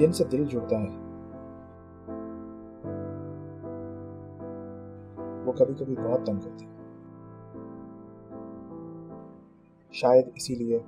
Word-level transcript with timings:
جن 0.00 0.12
سے 0.12 0.24
دل 0.24 0.44
جڑتا 0.44 0.76
ہے۔ 0.80 0.96
وہ 5.46 5.52
کبھی 5.52 5.74
کبھی 5.74 5.96
بہت 6.04 6.26
تنگ 6.26 6.40
کرتے 6.40 6.64
ہیں۔ 6.64 6.72
شاید 9.92 10.28
اسی 10.34 10.54
لیے 10.54 10.78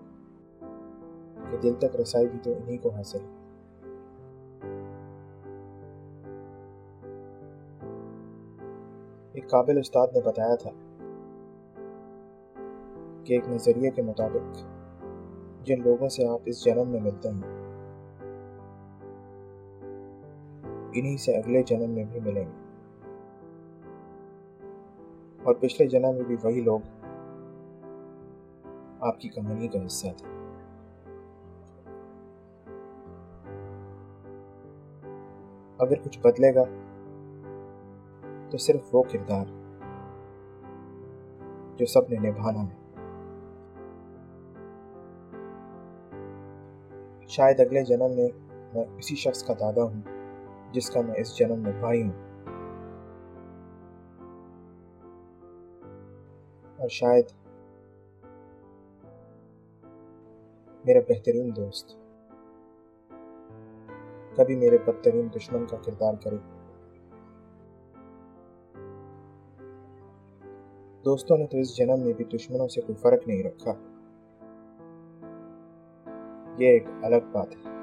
کہ 1.50 1.56
دل 1.62 1.74
تک 1.78 1.96
رسائی 2.00 2.28
بھی 2.28 2.38
تو 2.42 2.52
انہیں 2.52 2.78
کو 2.78 2.90
حاصل 2.90 3.18
ہے۔ 3.18 3.42
ایک 9.32 9.50
قابل 9.50 9.78
استاد 9.78 10.06
نے 10.14 10.20
بتایا 10.20 10.54
تھا 10.54 10.70
کہ 13.24 13.34
ایک 13.34 13.48
نظریے 13.48 13.90
کے 13.90 14.02
مطابق 14.02 14.58
جن 15.64 15.82
لوگوں 15.82 16.08
سے 16.08 16.26
آپ 16.26 16.40
اس 16.44 16.64
جنم 16.64 16.88
میں 16.88 17.00
ملتے 17.00 17.28
ہیں 17.28 17.61
انہی 20.94 21.16
سے 21.16 21.36
اگلے 21.36 21.62
جنم 21.62 21.90
میں 21.90 22.04
بھی 22.04 22.20
ملیں 22.20 22.44
گے۔ 22.44 22.62
اور 25.42 25.54
پچھلے 25.54 25.88
جنم 25.88 26.14
میں 26.14 26.22
بھی 26.22 26.36
وہی 26.42 26.60
لوگ 26.60 26.80
آپ 29.00 29.20
کی 29.20 29.28
کہانی 29.28 29.68
کا 29.68 29.86
حصہ 29.86 30.06
تھے۔ 30.16 30.26
اگر 35.78 35.94
کچھ 36.04 36.18
بدلے 36.18 36.54
گا 36.54 36.64
تو 38.50 38.58
صرف 38.58 38.94
وہ 38.94 39.02
کردار 39.12 39.44
جو 41.76 41.86
سب 41.86 42.12
نے 42.12 42.30
نبھانا 42.30 42.62
ہے۔ 42.62 42.82
شاید 47.28 47.60
اگلے 47.60 47.84
جنم 47.84 48.16
میں 48.16 48.28
میں 48.74 48.84
اسی 48.98 49.16
شخص 49.16 49.44
کا 49.44 49.54
دادا 49.60 49.82
ہوں۔ 49.82 50.21
جس 50.72 50.90
کا 50.90 51.00
میں 51.00 51.20
اس 51.20 51.38
جنم 51.38 51.58
میں 51.58 51.72
بھائی 51.80 52.02
ہوں۔ 52.02 52.22
اور 56.78 56.88
شاید 56.88 57.24
میرا 60.84 60.98
بہترین 61.08 61.56
دوست 61.56 61.96
کبھی 64.36 64.56
میرے 64.56 64.78
بدترین 64.78 65.28
دشمن 65.36 65.66
کا 65.66 65.76
کردار 65.76 66.14
کرے۔ 66.22 66.36
دوستوں 71.04 71.38
نے 71.38 71.46
تو 71.46 71.58
اس 71.58 71.76
جنم 71.76 72.00
میں 72.00 72.12
بھی 72.12 72.24
دشمنوں 72.24 72.68
سے 72.68 72.80
کوئی 72.80 72.96
فرق 72.96 73.28
نہیں 73.28 73.42
رکھا۔ 73.42 73.74
یہ 76.58 76.68
ایک 76.68 76.84
الگ 77.02 77.26
بات 77.32 77.48
ہے۔ 77.50 77.81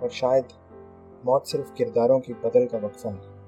اور 0.00 0.08
شاید 0.08 0.44
موت 1.24 1.46
صرف 1.46 1.72
کرداروں 1.74 2.20
کی 2.20 2.32
بدل 2.40 2.68
کا 2.68 2.78
وقفہ 2.82 3.08
ہے۔ 3.08 3.40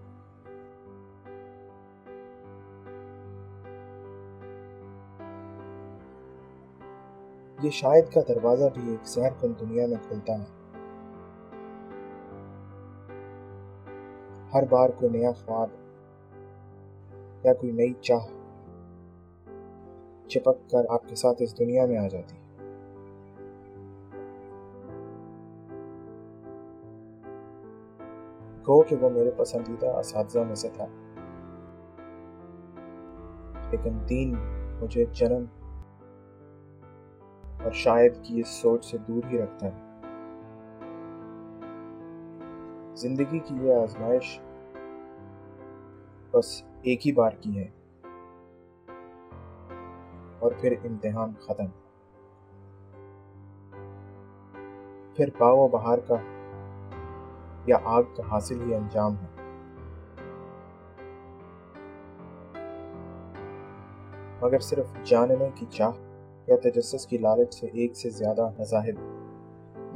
یہ 7.62 7.70
شاید 7.70 8.12
کا 8.12 8.20
دروازہ 8.28 8.64
بھی 8.75 8.91
ایک 8.91 9.06
زہر 9.06 9.31
کن 9.41 9.53
دنیا 9.61 9.86
میں 9.86 9.97
کھلتا 10.09 10.33
ہے۔ 10.33 10.44
ہر 14.55 14.62
بار 14.70 14.89
کوئی 14.89 15.19
نیا 15.19 15.32
خواب 15.32 15.69
یا 17.44 17.55
کوئی 17.55 17.72
نئی 17.72 17.93
چاہ 17.93 18.26
چپک 20.28 20.71
کر 20.71 20.82
آپ 20.88 21.09
کے 21.09 21.15
ساتھ 21.15 21.43
اس 21.43 21.59
دنیا 21.59 21.87
میں 21.87 21.99
آ 21.99 22.09
جاتی۔ 22.09 22.37
ہے 22.37 22.41
گو 28.62 28.83
کہ 28.83 28.97
وہ 28.97 29.11
میرے 29.11 29.31
پسندیدہ 29.37 29.87
اساتذہ 29.87 30.39
میں 30.39 30.55
سے 30.55 30.69
تھا۔ 30.69 30.87
لیکن 33.71 33.99
دین 34.09 34.34
مجھے 34.81 35.05
جنم 35.12 35.45
اور 37.62 37.73
شاید 37.73 38.12
کی 38.23 38.41
اس 38.41 38.49
سوچ 38.49 38.84
سے 38.84 38.99
دور 38.99 39.23
ہی 39.31 39.39
رکھتا 39.39 39.67
ہے۔ 39.67 39.93
زندگی 42.95 43.39
کی 43.39 43.55
یہ 43.61 43.75
آزمائش 43.75 44.41
بس 46.31 46.62
ایک 46.83 47.06
ہی 47.06 47.12
بار 47.12 47.31
کی 47.31 47.59
ہے۔ 47.59 47.69
اور 50.39 50.53
پھر 50.61 50.75
امتحان 50.84 51.33
ختم۔ 51.41 51.67
پھر 55.17 55.31
پاؤ 55.39 55.69
بہار 55.69 55.99
کا 55.99 56.15
یا 57.67 57.77
آگ 57.84 58.03
کا 58.17 58.23
حاصل 58.31 58.62
ہی 58.67 58.75
انجام 58.75 59.12
ہے۔ 59.12 59.43
مگر 64.43 64.59
صرف 64.59 64.87
جاننے 65.05 65.49
کی 65.55 65.67
چاہ 65.71 65.91
یا 66.47 66.56
تجسس 66.62 67.06
کی 67.06 67.19
لالچ 67.19 67.55
سے 67.55 67.67
ایک 67.67 67.97
سے 67.97 68.11
زیادہ 68.11 68.49
مذاہب 68.59 69.23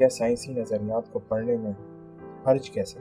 یا 0.00 0.08
سائنسی 0.08 0.52
نظریات 0.52 1.12
کو 1.12 1.18
پڑھنے 1.18 1.56
میں 1.56 1.72
حرج 2.46 2.70
کیسے؟ 2.70 3.00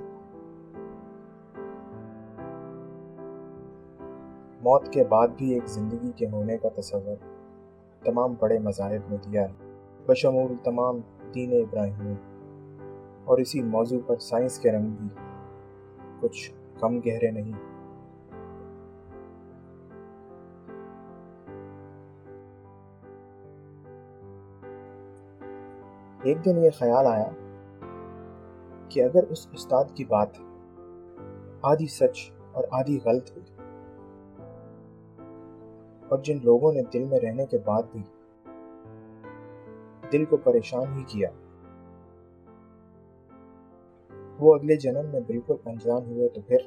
موت 4.62 4.94
کے 4.94 5.04
بعد 5.04 5.28
بھی 5.28 5.54
ایک 5.54 5.68
زندگی 5.68 6.12
کے 6.12 6.28
ہونے 6.30 6.58
کا 6.58 6.70
تصور 6.82 7.16
تمام 8.04 8.34
بڑے 8.40 8.60
مذاہب 8.60 9.10
میں 9.10 9.18
دیا 9.18 9.50
ہے۔ 9.50 9.54
بشمول 10.06 10.54
تمام 10.64 11.00
دین 11.36 11.52
ابراہیم 11.54 12.14
اور 13.26 13.38
اسی 13.38 13.62
موضوع 13.62 14.00
پر 14.08 14.18
سائنس 14.18 14.60
کے 14.60 14.72
رنگ 14.72 14.90
بھی 14.90 15.08
کچھ 16.20 16.52
کم 16.80 17.00
گہرے 17.00 17.32
نہیں۔ 17.32 17.54
ایک 26.24 26.46
دن 26.46 26.58
یہ 26.58 26.70
خیال 26.70 27.08
آیا 27.08 27.30
کہ 28.90 29.04
اگر 29.04 29.24
اس 29.30 29.48
استاد 29.54 29.86
کی 29.96 30.06
بات 30.06 30.30
آدھی 31.62 31.88
سچ 31.88 32.32
اور 32.52 32.64
آدھی 32.72 33.00
غلط 33.06 33.32
ہوئی 33.32 33.44
اور 36.10 36.20
جن 36.20 36.38
لوگوں 36.44 36.74
نے 36.74 36.82
دل 36.94 37.04
میں 37.04 37.20
رہنے 37.20 37.46
کے 37.46 37.58
بعد 37.66 37.84
بھی 37.92 38.04
دل 40.12 40.26
کو 40.26 40.38
پریشان 40.38 40.98
ہی 40.98 41.04
کیا 41.08 41.30
وہ 44.40 44.56
اگلے 44.56 44.76
جنم 44.76 45.06
میں 45.12 45.20
بالکل 45.28 45.54
انجان 45.66 46.06
ہوئے 46.06 46.30
تو 46.30 46.42
پھر 46.42 46.58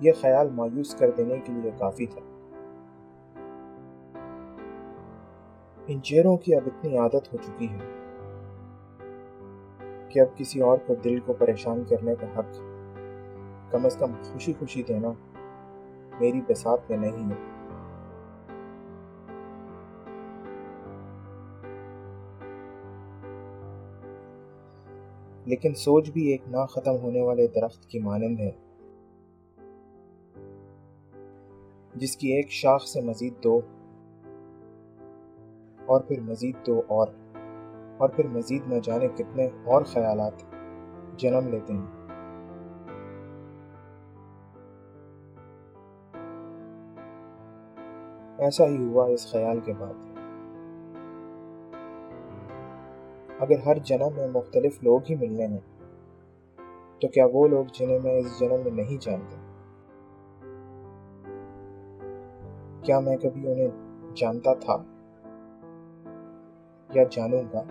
یہ 0.00 0.12
خیال 0.20 0.50
مایوس 0.50 0.94
کر 0.94 1.10
دینے 1.10 1.38
کے 1.44 1.52
لیے 1.52 1.70
کافی 1.78 2.06
تھا۔ 2.06 2.20
ان 5.86 6.02
چہروں 6.02 6.36
کی 6.36 6.54
اب 6.54 6.62
اتنی 6.66 6.98
عادت 6.98 7.32
ہو 7.32 7.36
چکی 7.36 7.68
ہے 7.68 7.78
کہ 10.08 10.20
اب 10.20 10.36
کسی 10.36 10.60
اور 10.60 10.78
کو 10.86 10.94
دل 10.94 11.20
کو 11.20 11.32
پریشان 11.32 11.84
کرنے 11.88 12.14
کا 12.14 12.26
حق 12.38 12.60
کم 13.72 13.86
از 13.86 13.96
کم 13.96 14.12
خوشی 14.32 14.52
خوشی 14.58 14.82
دینا 14.82 15.08
میری 16.20 16.40
بسات 16.48 16.90
میں 16.90 16.98
نہیں 16.98 17.30
ہے۔ 17.30 17.53
لیکن 25.44 25.74
سوچ 25.74 26.10
بھی 26.10 26.22
ایک 26.26 26.42
نہ 26.48 26.66
ختم 26.66 26.96
ہونے 26.96 27.20
والے 27.20 27.46
درخت 27.46 27.86
کی 27.86 27.98
مانند 27.98 28.40
ہے۔ 28.40 28.50
جس 31.94 32.16
کی 32.16 32.28
ایک 32.28 32.50
شاخ 32.50 32.86
سے 32.86 33.00
مزید 33.00 33.34
دو 33.44 33.60
اور 35.86 36.00
پھر 36.00 36.20
مزید 36.20 36.56
دو 36.66 36.82
اور 36.86 37.08
اور 37.98 38.08
پھر 38.08 38.26
مزید 38.26 38.62
نہ 38.66 38.78
جانے 38.78 39.08
کتنے 39.08 39.48
اور 39.64 39.82
خیالات 39.82 40.32
جنم 41.16 41.48
لیتے 41.48 41.72
ہیں۔ 41.72 42.04
ایسا 48.38 48.66
ہی 48.66 48.76
ہوا 48.76 49.06
اس 49.06 49.30
خیال 49.30 49.60
کے 49.60 49.72
بعد۔ 49.78 50.13
اگر 53.40 53.58
ہر 53.66 53.78
جنم 53.78 54.16
میں 54.16 54.26
مختلف 54.28 54.82
لوگ 54.82 55.00
ہی 55.10 55.14
ملنے 55.14 55.46
ہیں، 55.46 55.58
تو 57.00 57.08
کیا 57.08 57.24
وہ 57.32 57.46
لوگ 57.48 57.64
جنہیں 57.72 57.98
میں 57.98 58.14
اس 58.18 58.38
جنم 58.40 58.60
میں 58.64 58.72
نہیں 58.72 58.98
جانتا؟ 59.00 59.36
کیا 62.82 63.00
میں 63.00 63.16
کبھی 63.16 63.48
انہیں 63.48 64.14
جانتا 64.16 64.54
تھا 64.54 64.76
یا 66.90 67.04
جانوں 67.10 67.42
گا؟ 67.52 67.62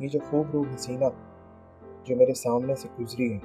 یہ 0.00 0.08
جو 0.08 0.18
خوب 0.30 0.50
روح 0.52 0.74
حسینہ 0.74 1.08
جو 2.04 2.16
میرے 2.16 2.34
سامنے 2.34 2.74
سے 2.74 2.88
گزری 3.00 3.32
ہے، 3.32 3.38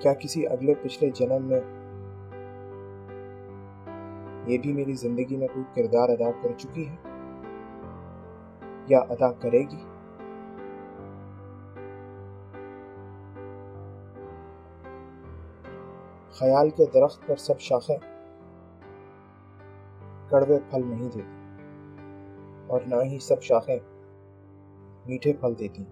کیا 0.00 0.14
کسی 0.14 0.46
اگلے 0.46 0.74
پچھلے 0.82 1.10
جنم 1.10 1.44
میں 1.44 1.60
یہ 4.48 4.58
بھی 4.58 4.72
میری 4.72 4.92
زندگی 4.92 5.36
میں 5.36 5.48
کوئی 5.48 5.64
کردار 5.74 6.08
ادا 6.08 6.30
کر 6.42 6.48
چکی 6.58 6.88
ہے؟ 6.88 6.96
یا 8.88 8.98
ادا 8.98 9.32
کرے 9.32 9.60
گی؟ 9.60 9.84
خیال 16.32 16.70
کے 16.70 16.84
درخت 16.94 17.26
پر 17.26 17.36
سب 17.36 17.60
شاخیں 17.60 17.98
کڑوے 20.30 20.58
پھل 20.70 20.82
نہیں 20.86 21.08
دیتی 21.14 21.20
اور 22.66 22.80
نہ 22.86 22.94
ہی 23.04 23.18
سب 23.18 23.42
شاخیں 23.42 23.78
میٹھے 25.06 25.32
پھل 25.32 25.58
دیتی۔ 25.58 25.84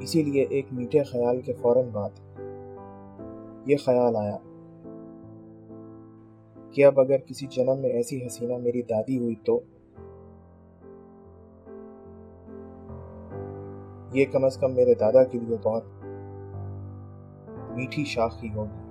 اسی 0.00 0.22
لیے 0.22 0.42
ایک 0.42 0.66
میٹھے 0.72 1.02
خیال 1.02 1.40
کے 1.40 1.52
فوراً 1.52 1.88
بعد 1.92 2.40
یہ 3.66 3.76
خیال 3.84 4.16
آیا۔ 4.16 4.36
کہ 6.76 6.84
اب 6.84 7.00
اگر 7.00 7.16
کسی 7.18 7.46
جنم 7.46 7.78
میں 7.78 7.90
ایسی 7.90 8.26
حسینہ 8.26 8.56
میری 8.56 8.82
دادی 8.82 9.18
ہوئی 9.18 9.34
تو؟ 9.34 9.60
یہ 14.12 14.24
کم 14.32 14.44
از 14.44 14.56
کم 14.56 14.74
میرے 14.74 14.94
دادا 14.94 15.24
کے 15.24 15.38
لیے 15.38 15.56
بہت 15.62 15.84
میٹھی 17.76 18.04
شاخ 18.04 18.44
ہی 18.44 18.48
ہوگی۔ 18.54 18.85